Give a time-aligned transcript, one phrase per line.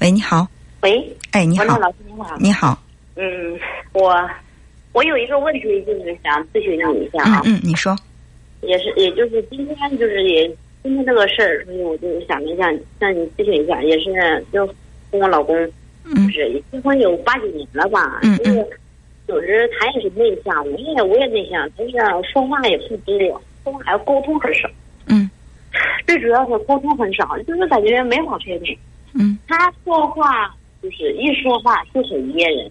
[0.00, 0.48] 喂，你好。
[0.80, 2.36] 喂，哎，你好，老师你好。
[2.38, 2.82] 你好。
[3.16, 3.58] 嗯，
[3.92, 4.18] 我
[4.92, 7.42] 我有一个问题，就是想咨询你一下啊。
[7.44, 7.94] 嗯嗯，你说。
[8.62, 10.48] 也是，也就是今天，就是也
[10.82, 14.66] 今天这个事儿，所以我就想一下向你咨询一下，也是就
[15.10, 15.54] 跟我老公，
[16.06, 18.66] 就是结婚有八九年了吧，就是
[19.26, 21.92] 有时他也是内向，我也我也内向，但是
[22.32, 24.66] 说话也不多，说话还要沟通很少。
[25.08, 25.30] 嗯。
[26.06, 28.76] 最主要是沟通很少，就是感觉没法沟通。
[29.14, 29.38] 嗯。
[29.48, 32.70] 他说话就是一说话就很噎人。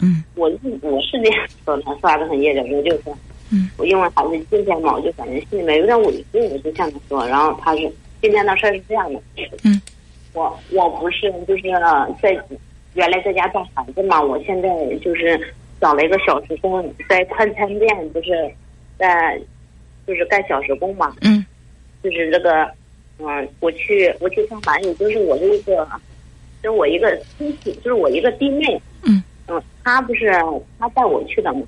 [0.00, 0.22] 嗯。
[0.34, 0.50] 我
[0.82, 3.16] 我是那样说的，说话都很噎人，我就说。
[3.50, 7.26] 嗯，我因为孩子今天嘛，我就感觉心里面有点委屈，我就这样说。
[7.26, 7.80] 然后他是
[8.20, 9.18] 今天的事是这样的，
[9.64, 9.80] 嗯，
[10.34, 11.62] 我我不是就是
[12.20, 12.38] 在
[12.92, 18.32] 原来在家带孩子嘛，我现在就是找了一个小时工，在快餐店，不是
[18.98, 19.40] 在
[20.06, 21.42] 就是干小时工嘛，嗯，
[22.02, 22.70] 就是这个
[23.18, 25.86] 嗯，我去我去上班，也就是我的一个，
[26.62, 30.30] 就是我一个亲戚，就是我一个弟妹，嗯嗯，他不是
[30.78, 31.62] 他带我去的嘛。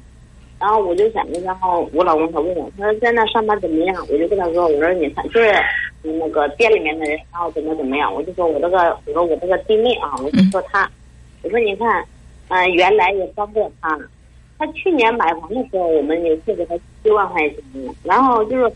[0.61, 4.07] 然后我就想着，然后我老公他问我，他说在那上班怎么样？
[4.11, 5.55] 我就跟他说，我说你看，就是
[6.03, 8.15] 那个店里面的人，然后怎么怎么样？
[8.15, 10.91] 我就说我这个，我说我这个弟妹啊，我就说他，
[11.43, 12.05] 我说你看，
[12.49, 13.99] 嗯，原来也帮过他，
[14.59, 17.59] 他去年买房的时候，我们也借给他七万块钱，
[18.05, 18.71] 然后就是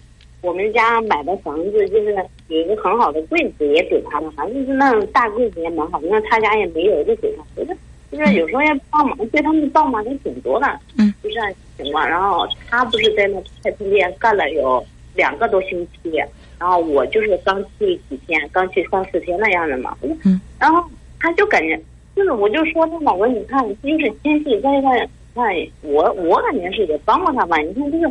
[0.44, 2.14] 我们家买的房子，就是
[2.48, 7.74] 有一个很好的柜子也给他了，反正就是那种大柜子也蛮好，那他家也没有，就给他，我说。
[8.10, 10.66] 就是有时候要帮忙，对他们帮忙也挺多的，
[10.98, 12.08] 嗯，就这样情况。
[12.08, 14.84] 然后他不是在那快餐店干了有
[15.16, 16.10] 两个多星期，
[16.56, 20.80] 然后我就是刚去几天，刚去三四天那样的嘛，嗯，然后
[21.18, 21.76] 他就感觉，
[22.14, 24.90] 就是我就说他老公，你看就是亲戚在那，
[25.34, 28.06] 看我我感觉是也帮过他吧，你看就是，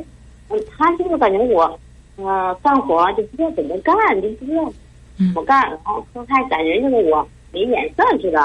[0.49, 1.79] 嗯，他就是感觉我，
[2.17, 4.73] 嗯，干活就不知道怎么干，就不知道
[5.17, 7.27] 怎么干，然后他感觉就是我。
[7.55, 8.39] 没眼色似的，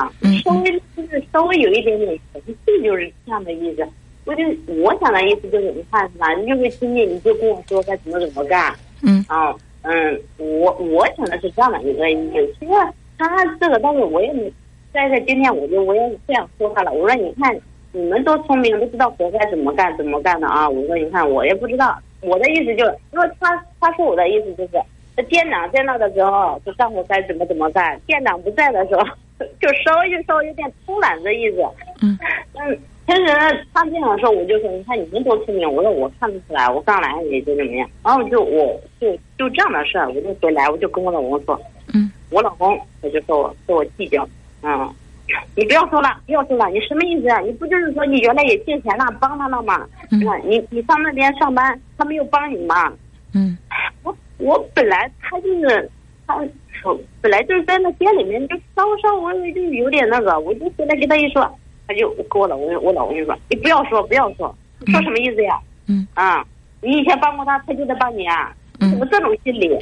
[0.45, 3.89] 稍微就是稍微有一点点生气，就是这样的意思。
[4.27, 6.35] 我就我想的意思就是，你看是吧？
[6.35, 8.71] 你就是亲戚，你就跟我说该怎么怎么干。
[9.03, 9.25] 嗯。
[9.27, 12.55] 啊，嗯，我我想的是这样的一个意思。
[12.61, 12.73] 其实
[13.17, 14.53] 他这个，但是我也没，
[14.93, 16.93] 在这今天我就我也这样说他了。
[16.93, 17.59] 我说你看，
[17.99, 20.69] 你们多聪明，都知道活该怎么干怎么干的啊。
[20.69, 21.99] 我说你看，我也不知道。
[22.21, 24.83] 我的意思就是，因为他他说我的意思就是。
[25.29, 29.03] 店长在那的时候，就干活该怎么怎么干；店长不在的时候，
[29.61, 31.57] 就稍微就稍微有点偷懒的意思。
[32.01, 32.17] 嗯
[32.55, 33.25] 嗯，其实
[33.75, 41.61] 他这样说，我就说：“你看你们多聪明。”我说：“我看不出来，我刚来也就怎么样。”然后就我就就这样的事儿，我就回来，我就跟我老公说
[41.93, 44.25] ：“嗯，我老公他就说我说我计较，
[44.63, 44.89] 嗯，
[45.55, 47.39] 你不要说了，不要说了，你什么意思啊？
[47.41, 49.87] 你不就是说你原来也借钱了，帮他了吗？
[50.11, 52.93] 嗯，你你上那边上班，他没有帮你吗？
[53.35, 53.57] 嗯，
[54.03, 55.91] 我。”我本来他就是
[56.25, 56.39] 他，
[57.21, 61.43] 本来就是在那店里面就稍稍微微就有点那个，我就回来跟他一说，
[61.89, 64.57] 他就跟我老公我老公就说你不要说不要说，
[64.87, 65.59] 说什么意思呀？
[65.89, 66.47] 嗯啊，
[66.81, 68.55] 你以前帮过他，他就得帮你啊？
[68.79, 69.75] 怎么这种心理？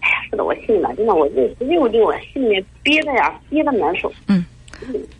[0.00, 4.12] 哎呀，说的我心里真的我就直接我就心里面憋的呀，憋的难受。
[4.28, 4.44] 嗯，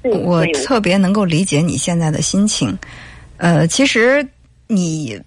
[0.03, 2.79] 我特别能够理解你现在的心情。
[3.37, 4.27] 呃，其实
[4.67, 5.21] 你。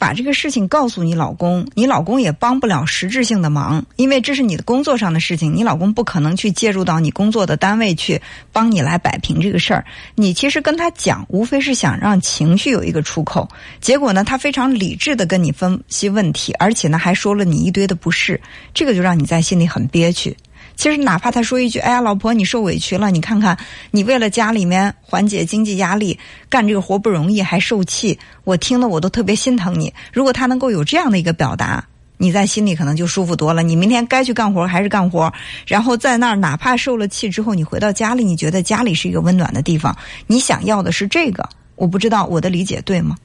[0.00, 8.22] 把这个事情告诉你老公，你老公也帮不了实质性的忙，因为这是你的工作上的事情，你老公不可能去介入到你工作的单位去
[8.52, 9.84] 帮你来摆平这个事儿。
[10.14, 13.48] 你其实跟他讲，无非是想让情绪有一个出口，
[13.80, 18.40] 结果呢，他非常理智的跟你分析问题，而且呢，还说了你一堆的不是，
[18.72, 20.36] 这个就让你在心里很憋屈。
[20.78, 23.58] 其实，哪怕他说一句：“哎呀，老婆，你受委屈了。”你看看，
[23.90, 26.16] 你为了家里面缓解经济压力，
[26.48, 29.92] 干这个活不容易，还受气，我听了我都特别心疼你。
[30.12, 31.84] 如果他能够有这样的一个表达，
[32.16, 33.60] 你在心里可能就舒服多了。
[33.60, 35.32] 你明天该去干活还是干活，
[35.66, 39.96] 然后在那儿哪怕受了气之后，你回到家里，你觉得家里是一个温暖的地方。
[40.28, 43.16] 你想要的是这个，我不知道我的理解对吗？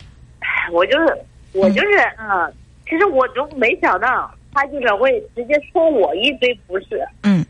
[0.74, 1.16] 我就是
[1.52, 2.52] 我就是嗯，
[2.90, 4.34] 其实我都没想到。
[4.54, 7.44] 他就是会直接说我一堆不是，嗯，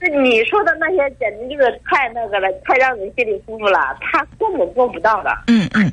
[0.00, 3.78] 那你说的那些简直就是太那个了，太让人心里舒服了。
[4.00, 5.92] 他根本做不到的，嗯嗯。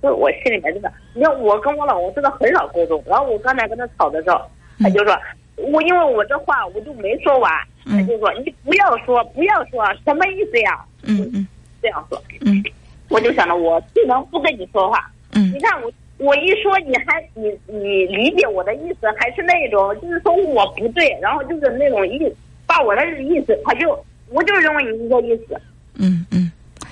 [0.00, 3.02] 就我心里面真的，你看我跟我老公真的很少沟通。
[3.06, 4.40] 然后我刚才跟他吵的时候，
[4.80, 5.18] 他就说，
[5.56, 7.52] 我因为我这话我就没说完，
[7.84, 10.84] 他就说你不要说，不要说，什么意思呀？
[11.02, 11.46] 嗯嗯，
[11.82, 12.62] 这样说，嗯，
[13.08, 15.92] 我就想着我不能不跟你说话，嗯，你看我。
[16.18, 22.18] 我一说，你还你你理解我的意思，还是那种，就是说我不对，然后就是那种意，
[22.66, 23.90] 把我的意思，他就
[24.30, 25.60] 我就认为你是这意思，
[25.94, 26.50] 嗯嗯，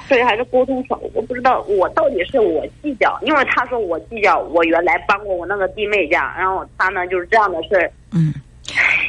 [0.09, 8.33] 所以还是沟通少，我不知道我到底是我计较，因为他说我计较，我原来帮过我那个弟妹家，然后他呢就是这样的事儿，嗯，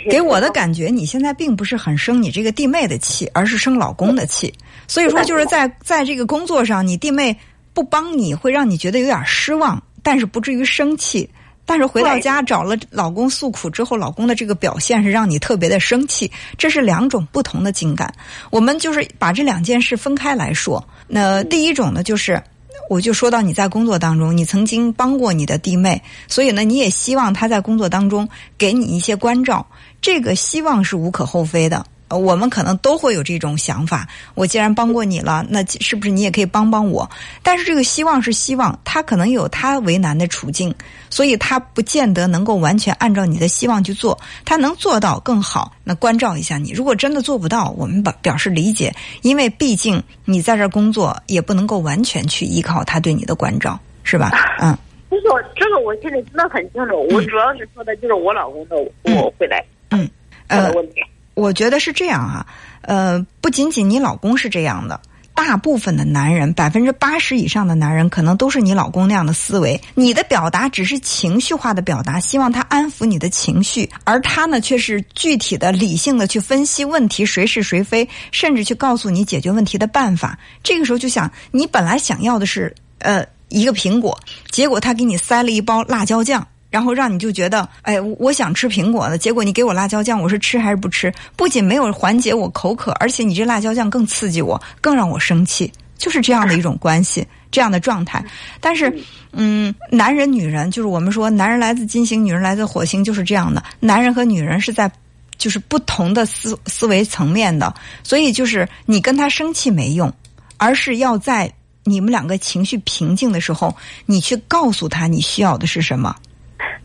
[0.09, 4.53] 给我的感觉，你现在并不是很生你这个弟妹的气，而是生老公的气。
[4.87, 7.35] 所以说，就是在在这个工作上，你弟妹
[7.73, 11.27] 不帮你会让你觉得有点失望，但是不至于生气。
[11.65, 18.13] 但是回到家找了老公诉苦之后，老公的这个表现是让你特别的生气，这是两种不同的情感。
[18.51, 20.87] 我们就是把这两件事分开来说。
[21.07, 22.39] 那第一种呢，就是
[22.87, 28.29] 我就说到你在工作当中，你曾经帮过你的弟妹，所以呢，你也希望她在工作当中
[28.59, 29.65] 给你一些关照，
[29.99, 31.83] 这个希望是无可厚非的。
[32.07, 34.07] 呃，我们可能都会有这种想法。
[34.33, 37.09] 我既然帮过你了，那是不是你也可以帮帮我？
[37.41, 40.73] 但是这个希望是希望，他可能有他为难的处境，
[41.09, 44.19] 所以他不见得能够完全按照你的希望去做。
[44.43, 46.71] 他能做到更好，那关照一下你。
[46.71, 54.31] 如果真的做不到，我们表表示理解，因为毕竟你在这工作，也不能够完全去依靠他对你的关照，是吧？
[54.61, 54.77] 嗯。
[55.09, 57.07] 就是这个，我心里真的很清楚。
[57.09, 60.09] 我主要是说的就是我老公的，我回来嗯
[60.47, 60.95] 呃问题。
[61.35, 62.47] 我觉得是这样啊，
[62.81, 64.99] 呃，不仅仅你老公是这样的，
[65.33, 69.79] 大部分的男人，百分之八十以上的男人，可能都是你老公那样的思维。
[69.93, 80.39] 你的表达只是情绪化的表达，希望他安抚你的情绪，而他呢，却是具体的、理性的去分析问题，谁是谁非，甚至去告诉你解决问题的办法。
[80.63, 84.17] 这个时候就想，你本来想要的是呃一个苹果，
[84.51, 86.47] 结果他给你塞了一包辣椒酱。
[86.75, 91.09] 然后让你就觉得，哎，我想吃苹果的，结果你给我辣椒酱，我是吃还是不吃？
[91.37, 98.21] 不仅没有缓解我口渴，而且你这辣椒酱更刺激我，更让我生气，就是这样的一种关系， 这样的状态。
[98.59, 98.93] 但是，
[99.31, 103.63] 嗯，男人女人就是我们说，男人来自金星，女人来自火星，就是这样的。
[103.79, 104.91] 男人和女人是在
[105.37, 107.73] 就是不同的思思维层面的，
[108.03, 110.11] 所以就是你跟他生气没用，
[110.57, 111.49] 而是要在
[111.85, 113.73] 你们两个情绪平静的时候，
[114.05, 116.13] 你去告诉他你需要的是什么。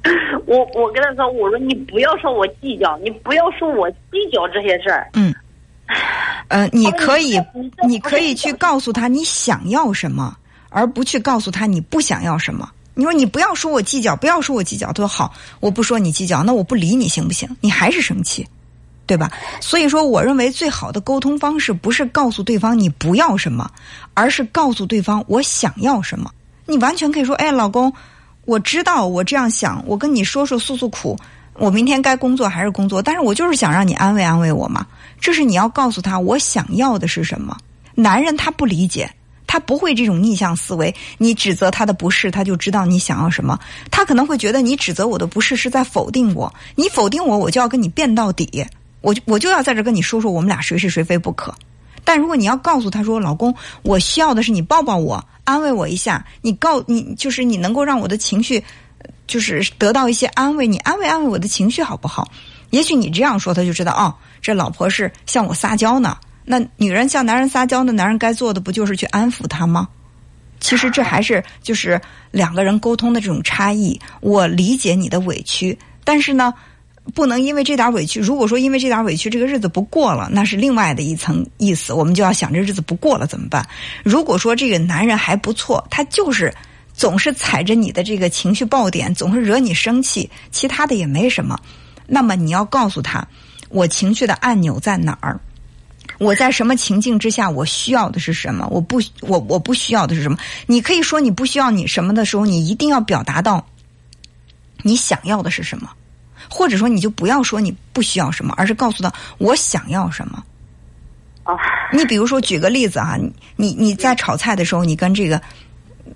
[0.47, 5.09] 我我跟他说，我说你不要说我计较，你不要说我计较这些事儿。
[5.13, 5.35] 嗯，
[6.49, 7.41] 呃，你可以，
[7.87, 10.37] 你可以去告诉他你想要什么，
[10.71, 12.71] 而不去告诉他你不想要什么。
[12.95, 14.89] 你说你不要说我计较，不要说我计较。
[14.89, 17.49] 他说好，我不说你计较，那我不理你行不行？
[17.61, 18.47] 你还是生气，
[19.07, 19.31] 对吧？
[19.61, 23.71] 所以说，我认为最好的沟通方式不是告诉对方你不要什么，
[24.15, 26.31] 而是告诉对方我想要什么。
[26.67, 27.93] 你完全可以说，哎，老公。
[28.51, 31.17] 我知道我这样想，我跟你说说诉诉苦。
[31.55, 34.85] 我明天该工作还是工作，但是我就是想让你安慰安慰我嘛。
[35.21, 37.57] 这是你要告诉他我想要的是什么。
[37.95, 39.09] 男人他不理解，
[39.47, 40.93] 他不会这种逆向思维。
[41.17, 43.57] 你指责他的不是，他就知道你想要什么。
[43.89, 48.67] 他可能会觉得你指责我的不是是在否定我，你否定我，我就要跟你辩到底。
[49.01, 51.55] 我我就要在这跟你说说我们俩谁是谁非不可。
[52.05, 55.25] 但如果你要告诉他说，老公，我需要的是你抱抱我。
[55.45, 58.63] 安慰我一下，你告你就是你能够让我的情绪，
[59.27, 60.67] 就是得到一些安慰。
[60.67, 62.29] 你安慰安慰我的情绪好不好？
[62.71, 66.17] 也许你这样说，他就知道哦，这老婆是向我撒娇呢。
[66.45, 69.89] 那女人向男人撒娇，那男人该做的不就是去安抚她吗？
[70.61, 72.01] 其实这还是就是
[72.31, 73.99] 两个人沟通的这种差异。
[74.21, 76.53] 我理解你的委屈，但是呢。
[77.15, 81.93] 不能因为这点委屈，如果说因为这点委屈这个日子不过了，那是另外的一层意思。
[81.93, 83.67] 我们就要想这日子不过了怎么办？
[84.05, 86.55] 如果说这个男人还不错，他就是
[86.95, 91.59] 总是踩着你的这个情绪爆点，总是惹你生气，其他的也没什么。
[92.07, 93.27] 那么你要告诉他，
[93.71, 95.41] 我情绪的按钮在哪儿？
[96.19, 98.69] 我在什么情境之下，我需要的是什么？
[98.71, 100.37] 我不，我我不需要的是什么？
[100.67, 103.67] 你可以说你不需要你什么的时候，你一定要表达到
[104.83, 105.91] 你想要的是什么。
[106.51, 110.43] 或者说，你就不要说你不需要什么，而是告诉他我想要什么。
[111.45, 111.57] 啊，
[111.93, 115.41] 你比如说，举个例子啊，你你你在炒菜的时候，你跟这个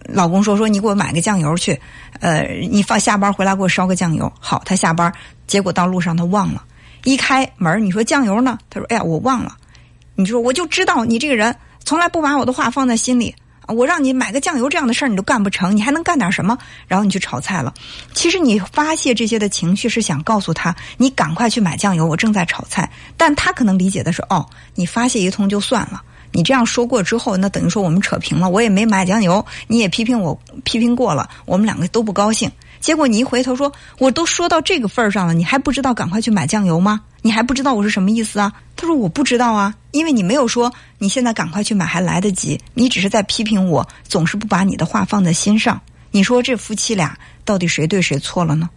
[0.06, 1.80] 老公说说，你给我买个酱油去，
[2.20, 4.30] 呃，你放下班回来给我烧个酱油。
[4.38, 5.10] 好，他下班，
[5.46, 6.62] 结果到路上他忘了，
[7.04, 8.58] 一开门你说酱油呢？
[8.68, 9.56] 他说哎呀，我忘了。
[10.14, 13.34] 你说我就知道你这个人从来不把我的话放在心里。
[13.68, 16.58] 我让你买个酱油这样的事儿你都干不成，你还能干点什么？
[16.86, 17.72] 然后你去炒菜了。
[18.12, 22.90] 其实你发泄这些的情绪是想告诉他，你赶快去买酱油，我正在炒菜。
[23.16, 26.02] 但他可能理解的是，哦，你发泄一通就算了。
[26.32, 28.50] 你这样说过之后，那等于说我们扯平了。
[28.50, 32.50] 我也没买酱油，你也批评我，批评过了，我们两个都不高兴。
[32.84, 37.00] 结果你一回头说，我都说到这个份儿上了，你还不知道赶快去买酱油吗？
[37.22, 38.52] 你还不知道我是什么意思啊？
[38.76, 45.80] 他说我不知道啊，因为你没有说你现在赶快去买还来得及，你只是在批评我，总是不把你的话放在心上。
[46.10, 48.68] 你说这夫妻俩到底谁对谁错了呢？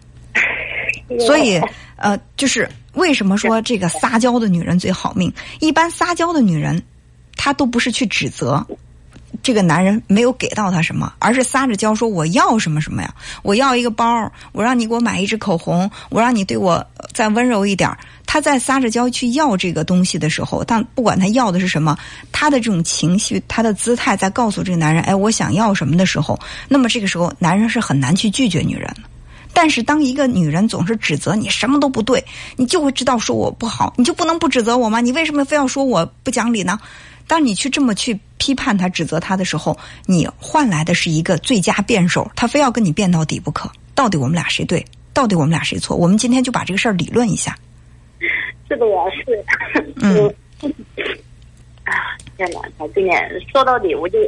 [1.27, 1.61] 所以，
[1.97, 5.29] 呃，就是为什么说这个撒娇的女人最好命？
[5.59, 6.81] 一般撒娇的女人，
[7.35, 8.65] 她都不是去指责。
[9.44, 13.13] 这个男人没有给到她什么，而是撒着娇说我要什么什么呀，
[13.44, 17.89] 我要一个包，我让你给我买一支口红，我让你对我再温柔一点。
[18.25, 21.98] 她在撒着娇去要这个东西的时候，但不管她要的是什么，
[22.32, 29.01] 她的这种情绪，她的姿态在告诉这个男人，哎，我想要什么的时候，那么这个时候男人是很难去拒绝女人的。
[29.53, 32.24] 但是当一个女人总是指责你什么都不对，
[32.58, 35.01] 你就会知道说我不好，你就不能不指责我吗？
[35.01, 36.77] 你为什么非要说我不讲理呢？
[37.27, 43.69] 当你去这么去批判他、指责他的时候，你换来的是一个最佳辩手，他非要跟你辩到底不可。
[43.93, 44.86] 到底我们俩谁对？
[45.13, 45.98] 到底我们俩谁错？
[45.98, 47.57] 我们今天就把这个事儿理论一下。
[48.69, 49.43] 这个，我是。
[50.01, 50.34] 嗯。
[51.84, 51.93] 啊，
[52.38, 52.60] 天呐！
[52.77, 54.19] 他今天说到底，我就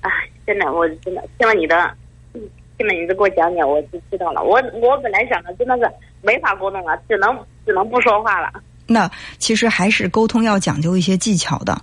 [0.00, 0.10] 啊，
[0.46, 1.94] 真的，我真的听了你的。
[2.78, 4.42] 听了你的给我讲讲，我就知道了。
[4.42, 5.82] 我我本来想的真的是
[6.22, 8.50] 没法沟通了，只能只能不说话了。
[8.86, 9.08] 那
[9.38, 11.80] 其实还是沟通要讲究一些技巧的，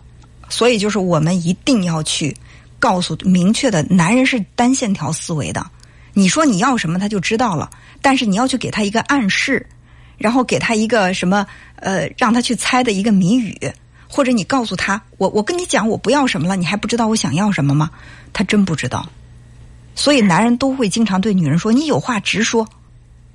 [0.50, 2.36] 所以就是我们一定要去
[2.79, 5.65] 告诉明确的，男人是单线条思维的。
[6.13, 7.70] 你说你要什么，他就知道了。
[8.01, 9.65] 但是你要去给他一个暗示，
[10.18, 13.58] 然后给他一个什么呃，让他去猜的一个谜语，
[14.10, 17.89] 或者你告诉他，我我跟你讲我不要什么了，你还不知道我想要什么吗？
[18.34, 19.08] 他真不知道。
[19.96, 22.68] 所以，男人都会经常对女人说：“你有话直说，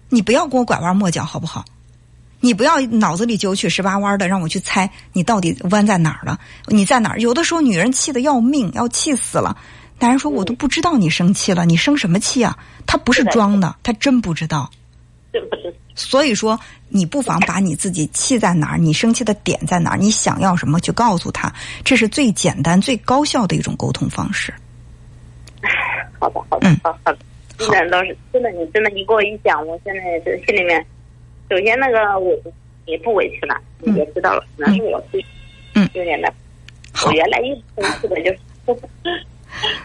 [0.09, 1.65] 你不要跟我拐弯抹角，好不好？
[2.45, 7.19] 你不要脑子里九曲十八弯的，让我去猜你到底弯在哪儿了，你在哪儿？
[7.19, 9.57] 有的时候，女人气得要命，要气死了。
[9.99, 14.71] 男人说：‘我都不知道你生气了，你生什么气啊？’他不是装的，他真不知道。
[15.95, 16.61] 所以说，
[16.91, 21.51] 你不妨把你自己气在哪儿，你生气的点在哪儿，你想要什么，去告诉他，
[21.83, 24.53] 这是最简单、最高效的一种沟通方式。”
[26.21, 27.19] 好的，好的，好好的，
[27.57, 30.85] 真的都是真的，你真的你给我一讲，我现在这心里面，
[31.51, 32.37] 首先那个我
[32.87, 35.27] 也不委屈了，你也知道了，那是我自己，
[35.75, 36.33] 嗯，有点的，
[37.07, 38.81] 我原来一生气的就是，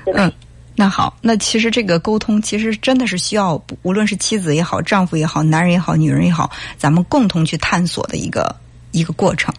[0.15, 0.31] 嗯，
[0.75, 8.55] 那好，那其实这个沟通其实真的是需要，无论是妻子也好，丈夫也好，男人也好，女人也好，咱们共同去探索的一个
[8.91, 9.53] 一个过程，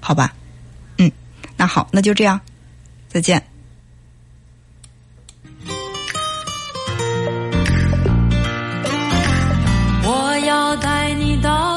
[0.00, 0.34] 好吧？
[0.98, 1.10] 嗯，
[1.56, 2.40] 那好，那就这样，
[3.08, 3.42] 再见。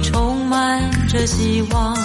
[0.00, 1.96] 充满着希望。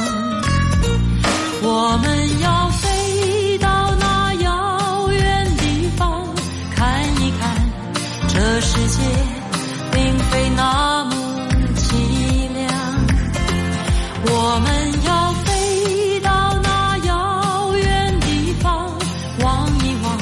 [1.62, 6.28] 我们要飞到那遥远地方，
[6.76, 7.56] 看一看
[8.28, 9.02] 这世界
[9.92, 11.16] 并非那么
[11.76, 12.70] 凄凉。
[14.26, 18.90] 我们要飞到那遥远地方，
[19.42, 20.18] 望一望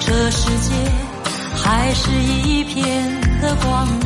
[0.00, 0.74] 这世界。
[1.64, 4.01] 还是一片的光。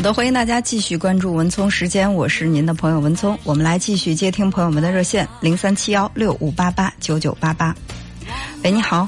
[0.00, 3.38] 好的，欢迎大家继续关注文聪时间，我是您的朋友文聪。
[3.44, 7.76] 我们来继续接听朋友们的热线零三七幺六五八八九九八八。
[8.64, 9.06] 喂，你好。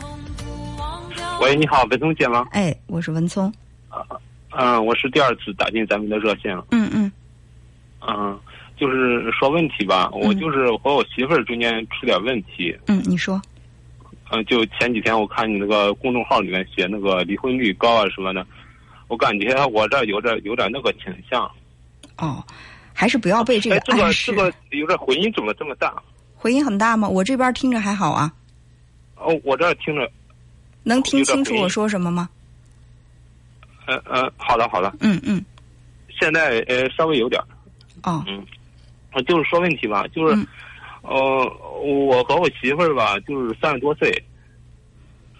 [1.40, 2.46] 喂，你好，文聪姐吗？
[2.50, 3.50] 哎，我是文聪。
[3.88, 4.04] 啊，
[4.50, 6.66] 嗯，我是第二次打进咱们的热线了。
[6.72, 7.10] 嗯嗯。
[8.06, 8.38] 嗯。
[8.76, 12.76] 就是说问题吧，我就是和我媳妇儿中间出点问题。
[12.88, 13.40] 嗯，你说。
[14.30, 18.46] 嗯，就前几天我看你那个公众号里面写那个离婚率高啊什么的，
[19.12, 21.44] 我感觉我这有点有点那个倾向。
[22.16, 22.42] 哦，
[22.94, 24.32] 还是不要被这个暗示。
[24.32, 26.02] 这个这个有点回音怎么这么大？
[26.34, 27.06] 回音很大吗？
[27.06, 28.32] 我这边听着还好啊。
[29.16, 30.10] 哦，我这听着，
[30.82, 32.26] 能听清楚我说什么吗？
[33.84, 35.44] 嗯嗯，好的好的，嗯嗯，
[36.18, 37.46] 现在呃稍微有点儿，
[38.10, 38.24] 哦，
[39.12, 40.46] 我就是说问题吧，就是、嗯
[41.02, 41.44] 呃，
[41.82, 44.10] 我和我媳妇儿吧，就是三十多岁，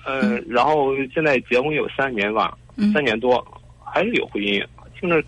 [0.05, 3.45] 嗯、嗯然后现在结婚有三年吧，嗯三年多，
[3.92, 4.64] 还是有回音，
[4.99, 5.22] 听着，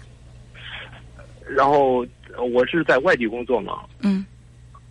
[1.46, 4.24] 然后呃我是在外地工作嘛，嗯。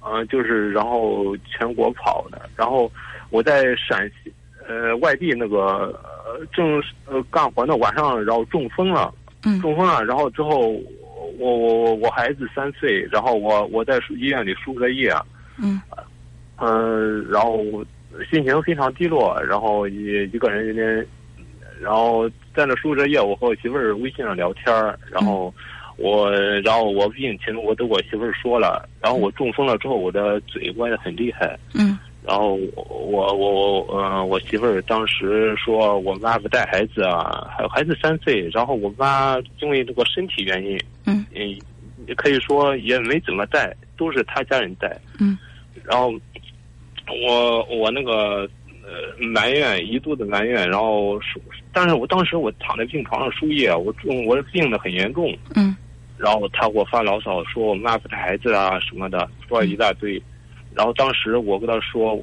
[0.06, 2.92] 呃，就是然后全国跑的，然后
[3.30, 4.32] 我在陕西
[4.68, 9.14] 呃外地那个呃正呃干活呢，晚上然后中风了，
[9.46, 9.60] 嗯。
[9.62, 10.72] 中风了，然后之后
[11.38, 15.10] 我我我我孩子三岁，然后我我在医院里输个液，
[15.58, 15.82] 嗯。
[16.58, 17.64] 呃、然后
[18.30, 20.04] 心情非常低落，然后一
[20.34, 21.08] 一个人有点，
[21.82, 25.54] 然后在那输着液，我和我媳妇儿微信上聊天儿然后
[25.98, 26.32] 我
[26.62, 31.98] 然后我病情我都我媳妇儿说了，然后我中风了之后，我的嘴歪的很厉害，嗯。
[32.26, 41.26] 然后我我我我呃，我媳妇儿当时说我妈不带孩子啊，还孩子三岁，然后我妈因为这个身体原因，嗯。
[41.36, 41.60] 嗯，
[42.08, 45.38] 也可以说也没怎么带，都是她家人带，嗯，
[45.84, 46.14] 然后
[47.26, 48.50] 我我那个
[48.84, 55.76] 呃埋怨一肚子埋怨，然后输，但是我当时我躺在病床上输液，我中我病得很严重，嗯
[56.18, 60.22] 然后他给我发牢骚，说我妈不带孩子啊什么的，说了一大堆。
[60.76, 62.16] 然后当时我跟他说，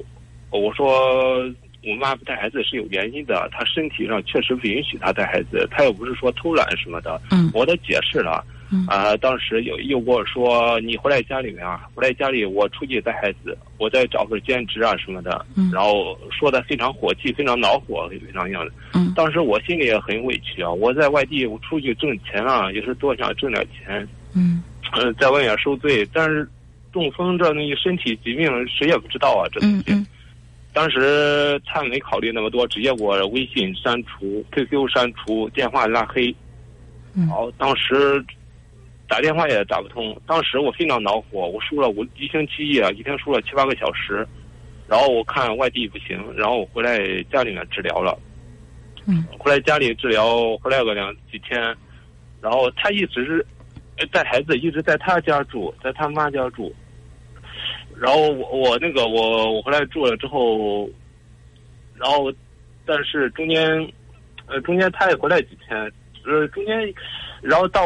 [0.49, 1.39] 我说
[1.83, 7.21] 我妈不带孩子是有原因的，她身体上确实不允许她带孩子，她又不是说偷懒什么的。
[7.31, 8.43] 嗯我都解释了。
[8.71, 15.45] 嗯啊、当时又又跟我说，你回来家里面啊，回来家里我出去带孩子，我再找份兼职啊什么的。
[15.57, 18.71] 嗯然后说的非常火气，非常恼火，非常样的。
[18.93, 24.07] 嗯当时我心里也很委屈啊，我在外地我出去挣钱啊，也是多想挣点钱。
[24.33, 24.63] 嗯
[24.97, 26.49] 嗯，在外面受罪，但是
[26.93, 29.91] 中风这那身体疾病谁也不知道啊，这东西。
[29.91, 30.07] 嗯嗯
[30.73, 36.33] 当时他没考虑那么多，直接给我微信删除、QQ 删除、电话拉黑。
[37.13, 38.23] 嗯然后当时
[39.11, 44.25] 打电话也打不通，当时我非常恼火，我输了我一星期夜，一天输了七八个小时。
[44.87, 48.17] 然后我看外地不行，然后我回来家里面治疗了。
[49.05, 51.59] 嗯回来家里治疗，回来个两几天，
[52.41, 53.45] 然后他一直是
[53.97, 56.73] 呃带孩子，一直在他家住，在他妈家住。
[57.99, 60.89] 然后我我那个我我回来住了之后，
[61.97, 62.31] 然后
[62.85, 63.91] 但是中间
[64.45, 65.77] 呃中间他也回来几天，
[66.25, 66.93] 呃中间
[67.41, 67.83] 然后到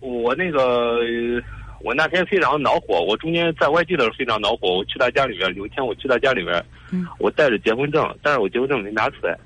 [0.00, 1.42] 我那个呃
[1.82, 7.06] 我那天非常恼火，我中间在外地的时候非常恼火，我去他家里边，有一天我去他家里边，嗯。
[7.18, 9.36] 我带着结婚证，但是我结婚证没拿出来。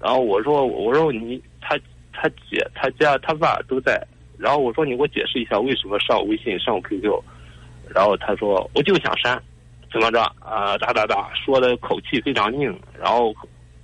[0.00, 1.76] 然后我说我说你他
[2.12, 4.00] 他姐他家他爸都在，
[4.38, 7.10] 然后我说你给我解释一下为什么上我微信上我 QQ，
[7.92, 9.40] 然后他说我就想删，
[9.92, 10.20] 怎么着？
[10.38, 13.34] 啊哒哒哒说的口气非常硬，然后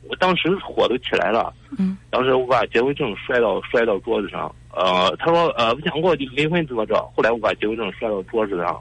[0.09, 1.99] 我当时火都起来了，嗯。
[2.11, 8.81] 当时我把结婚证摔到摔到桌子上，呃他说呃不想过就离婚怎么着，后来我把结婚证摔到桌子上，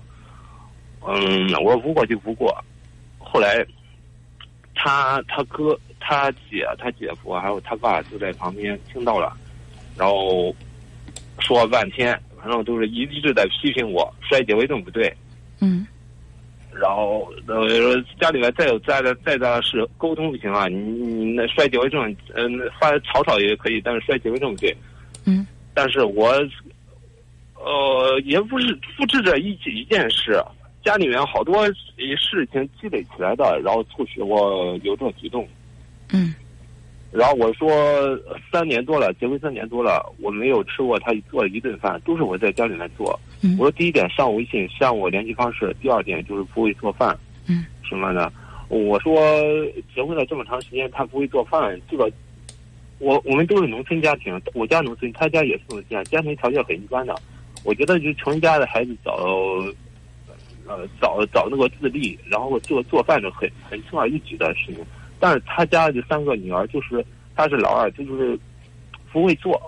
[1.08, 2.56] 嗯我说不过就不过，
[3.18, 3.66] 后来
[4.76, 9.36] 他他哥、他姐、他姐夫还有他爸就在旁边听到了，
[9.98, 10.54] 然后
[11.40, 15.12] 说了半天，反正都是一一直在批评我摔结婚证不对，
[15.62, 15.86] 嗯。
[16.80, 24.78] 然后呃家里面再有再的再大的事沟通不行啊，你你那摔结婚证，嗯、发吵吵也可以，但是摔结婚证不对。
[25.26, 26.34] 嗯但是我
[27.54, 30.44] 呃也不是复制着一一件事，
[30.84, 35.48] 家里面好多事情积累起来的，然后促使我有这种举动。
[36.12, 36.34] 嗯
[37.12, 43.18] 然后我说呃三年多了，结婚三年多了，我没有吃过他做的一顿饭，都是我在家里面做。
[43.44, 47.16] 嗯我说第一点上微信删我联系方式，第二点就是不会做饭，
[47.48, 48.34] 嗯什么的。
[48.70, 49.16] 我说
[49.94, 52.12] 结婚了这么长时间，他不会做饭，这个
[53.00, 57.16] 我我们都是农村家庭，我家农村，他家也是农村，家庭条件很一般的。
[57.64, 59.14] 我觉得就穷人家的孩子早
[60.68, 64.84] 呃早早那个自立，然后做做饭是很很轻而易举的事情。
[65.20, 67.04] 但是他家这三个女儿，就是
[67.36, 68.40] 他是老二，就是
[69.12, 69.60] 不会做。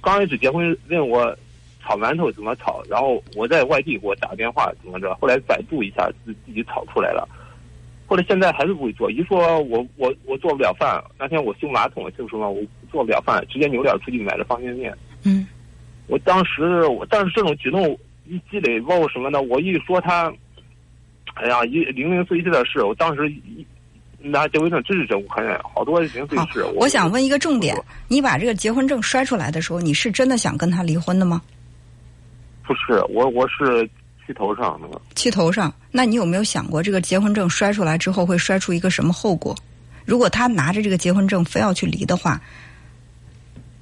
[0.00, 1.36] 刚开始结婚问我
[1.82, 7.28] 炒馒头怎么炒，然后我在外地给我打电话怎么着，后来百度一下自自己炒出来了。
[8.08, 14.96] 后来现在还是不会做，一说我我我做不了饭，那天我修马桶就什么，我做不了饭，直接扭脸出去买了方便面。
[15.24, 15.46] 嗯
[16.06, 19.42] 我当时我但是这种举动一积累，包括什么呢？
[19.42, 20.32] 我一说他，
[21.34, 23.66] 哎呀，一零零碎碎的事，我当时一
[24.20, 31.42] 拿结婚证真是真无可忍，好多零碎好事。，我想问一个重点，你把这个结婚证摔出来的时候，你是真的想跟他离婚的吗？
[32.64, 33.84] 不是我，我是
[34.24, 35.00] 气头上那个。
[35.14, 39.56] 气头上，那你有没有想过，这个结婚证摔出来之后会摔出一个什么后果？
[40.04, 42.40] 如果他拿着这个结婚证非要去离的话，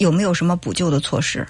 [0.04, 1.44] 有没有什么补救的措施？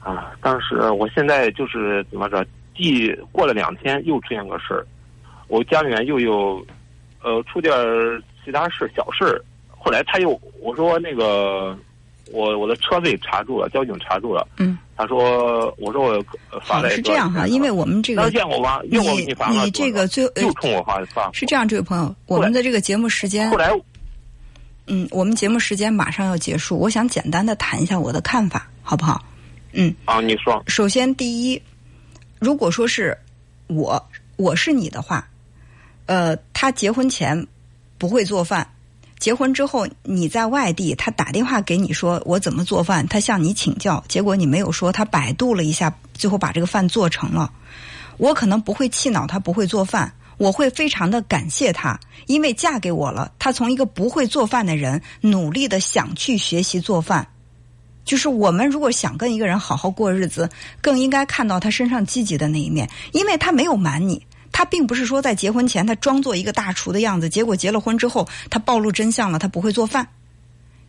[0.00, 4.86] 啊，当时我现在就是怎么着，第过了两天又出现个事儿，
[5.48, 6.64] 我家里面又有
[7.22, 11.76] 呃出点儿其他事小事儿，后来他又我说那个
[12.30, 18.80] 我我的车被查住了，交警查住了，嗯，他说我说我呃发好来是这样哈，因为我们这个当见我吗？
[18.88, 23.72] 你要我给你发了你这个最呃又冲我发发，是这样，这位朋友，我们的这个节目时间后，来
[24.86, 29.24] 嗯，我们节目时间马上要结束，我想简单的谈一下我的看法，好不好？
[29.72, 31.60] 嗯，啊，你说首先第一，
[32.38, 33.16] 如果说是
[33.66, 34.02] 我
[34.36, 35.28] 我是你的话，
[36.06, 37.46] 呃，他结婚前
[37.98, 38.66] 不会做饭，
[39.18, 47.52] 结婚之后你在外地，他打电话给你说我怎么做饭，他向你请教，结果你没有说，他百度了一下，最后把这个饭做成了。
[48.18, 57.26] 我可能不会气恼他不会做饭，我会非常的感谢他，因为嫁给我了，他从一个不会做饭的人，努力的想去学习做饭。
[58.04, 60.48] 就是我们如果想跟一个人好好过日子，
[60.80, 70.06] 更应该看到他身上积极的那一面，因为他没有瞒你，他并不是说在结婚前他装作一个大厨的样子，结果结了婚之后他暴露真相了，他不会做饭，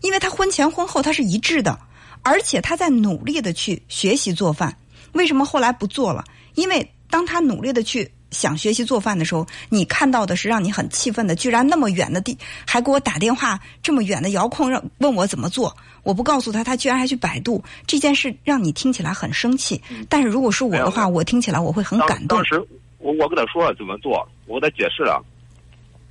[0.01, 1.79] 因为他婚前婚后他是一致的，
[2.21, 4.77] 而且他在努力的去学习做饭。
[5.13, 6.23] 为什么后来不做了？
[6.53, 12.37] 因为当他努力的去想学习做饭的时候，你看到的是让你很气愤的，居然那么远的地
[12.67, 19.81] 还给我打电话，这么远的遥控让问我怎么做，我不告诉他，他居然还去百度，这件事让你听起来很生气。
[20.09, 22.45] 但是如果是我的话，我听起来我会很感动当。
[22.45, 22.59] 时
[22.99, 25.23] 我我跟他说了怎么做，我给他解释了，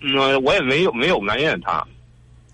[0.01, 1.87] 嗯，我也没有没有埋怨他，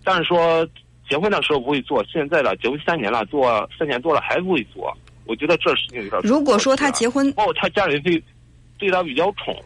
[0.03, 0.66] 但是说
[1.09, 4.92] 结婚的时候不会做，现在了结婚三年了，做三年多了还不会做，
[5.27, 6.20] 我觉得这事情有点。
[6.25, 8.22] 如果说他结婚，哦他家里对
[8.83, 9.57] 对他比较宠，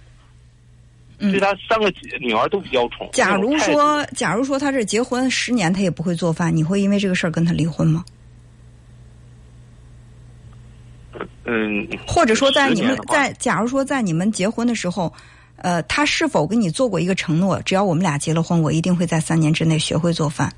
[1.19, 3.09] 嗯对他三个女儿都比较宠。
[3.15, 8.05] 假如说，假如说他这结婚十年他也不会做饭，你会因为这个事儿跟他离婚吗？
[11.47, 15.11] 嗯，或者说，在你们在假如说在你们结婚的时候，
[15.57, 17.63] 呃，他是否跟你做过一个承诺？
[17.63, 20.53] 只要我们俩结了婚，我一定会在三年之内学会做饭。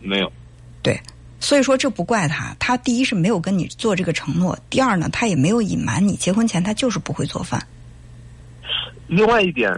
[0.00, 0.30] 没有，
[0.82, 1.00] 对，
[1.40, 7.64] 所以说这不怪他，他第一是没有跟你做这个承诺，第二呢，他也没有隐瞒你，结婚前他就是不会做饭。
[9.06, 9.72] 另外一点，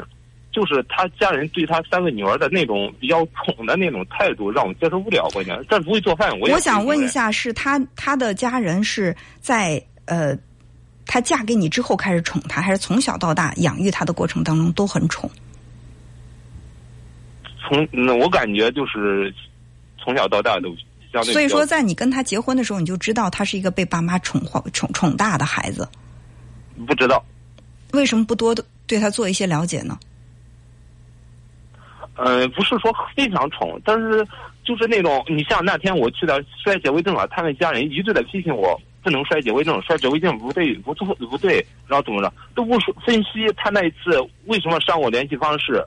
[0.51, 5.29] 就是他家人对他三个女儿的那种比较宠的那种态度，让我接受不了。
[5.33, 10.37] 关键，但不会做饭，我也我想问一下，是他他的家人是在呃，
[11.07, 15.31] 他嫁给你之后开始宠他，还是从小到大养育他的过程当中都很宠？
[17.61, 19.33] 从那，我感觉就是
[20.03, 20.75] 从小到大都
[21.13, 21.33] 相对。
[21.33, 25.89] 所以说，在你跟他结婚的时候，你就知道他是一个被爸妈宠坏、宠宠大的孩子。
[26.87, 27.25] 不知道，
[27.93, 29.99] 为什么不多的对他做一些了解呢？
[32.17, 34.27] 呃，不是说非常宠，但是
[34.63, 45.83] 就是那种，你像那天我去的摔结婚证了，他们家人一直在批评我不能摔结婚证，摔结婚证不对，不错不对，然后怎么着都不说分析他那一次为什么删我联系方式，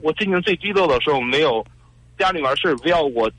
[0.00, 1.62] 我心情最低落的时候没有
[2.18, 3.30] 家里面事不要我，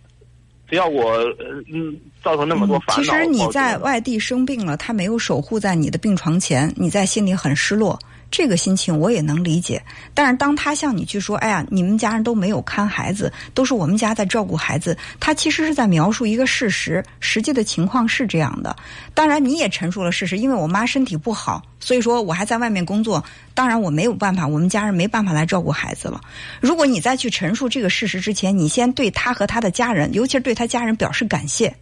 [0.67, 3.03] 不要我呃嗯造成那么多烦恼。
[3.03, 7.97] 其实你在外地生病了，他没有守护在你的病床前，你在心里很失落。
[8.29, 9.81] 这个心情我也能理解，
[10.13, 18.75] 但是当他向你去说：“哎呀，你们家人都没有看孩子，都是我们家在照顾孩子。”他其实是在描述一个事实，实际的情况是这样的。
[19.13, 23.23] 当然，你也陈述了事实，因为我妈身体不好，所以说我还在外面工作。
[23.53, 26.19] 当然，我没有办法，我们家人没办法来照顾孩子了。
[26.59, 31.73] 如果你再去陈述这个事实之前，你先对他和他的家人，尤其是对他家人表示感谢，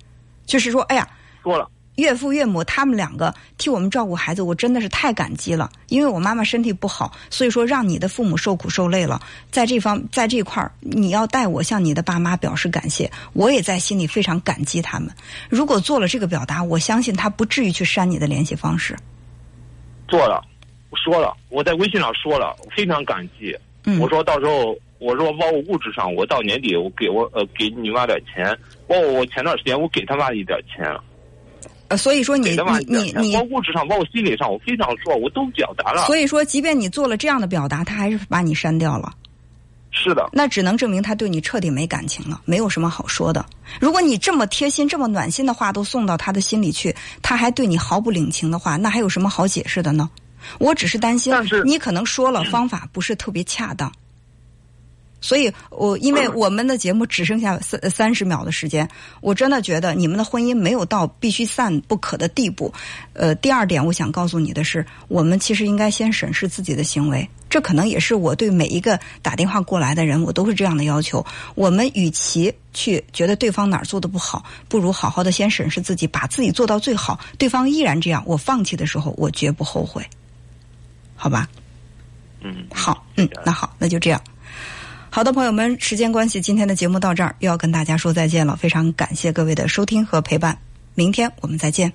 [0.45, 1.08] 就是说：“哎呀。”
[1.43, 5.69] 说了，岳父岳母他们两个替我们照顾孩子，我真的是太感激了。
[5.88, 9.21] 因为我妈妈身体不好，所以说让你的父母受苦受累了。
[9.49, 15.10] 在这方，在这块儿，你要代我向你的爸妈表示感谢，我也在心里非常感激他们。
[15.49, 18.95] 如果做了这个表达，我相信他不至于去删你的联系方式。
[20.08, 20.43] 做了，
[20.89, 23.58] 我说了，我在微信上说了，非常感激。
[23.86, 30.86] 嗯，我说到时候，我说包括物质上，我到年底我给我呃给你妈点钱，包括我前段时间我给他妈一点钱，
[31.89, 32.56] 呃，所以说你你
[32.88, 36.06] 你，包你，括物质上，包括心理上，我非常说，我都表达了。
[36.06, 39.13] 所以说，即便你做了这样的表达，他还是把你删掉了。
[39.91, 43.45] 是的，那只能证明他对你彻底没感情了，没有什么好说的。
[43.80, 50.10] 如果你这么贴心、这么暖心的话都送到他的心里去，他还对你毫不领情的话，那还有什么好解释的呢？
[50.60, 53.91] 我只是担心你可能说了方法不是特别恰当，
[55.25, 58.88] 所以我因为我们的节目只剩下三三十秒的时间，
[59.21, 62.71] 我真的觉得你们的婚姻没有到必须散不可的地步。
[63.13, 67.27] 呃，第二点，我想告诉你的是，我们其实应该先审视自己的行为。
[67.49, 71.25] 这可能也是我对每一个打电话过来的人，我都是这样的要求。
[71.55, 77.19] 我们与其去觉得对方哪儿做的不好，不如好好的先审视自己，把自己做到最好。
[77.39, 80.05] 对方依然这样，我放弃的时候，我绝不后悔。
[81.15, 81.47] 好吧？
[82.41, 84.21] 嗯，好，嗯，那好，那就这样。
[85.15, 88.58] 好的，朋友们，时间关系，今天的节目到这儿，又要跟大家说再见了。
[88.58, 90.58] 非常感谢各位的收听和陪伴，
[90.93, 91.93] 明天我们再见。